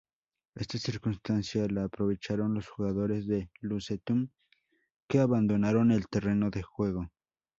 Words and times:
Esta 0.55 0.79
circunstancia 0.79 1.67
la 1.69 1.83
aprovecharon 1.83 2.55
los 2.55 2.67
jugadores 2.67 3.27
del 3.27 3.51
Lucentum 3.59 4.29
que 5.07 5.19
abandonaron 5.19 5.91
el 5.91 6.07
terreno 6.07 6.49
de 6.49 6.63
juego. 6.63 7.11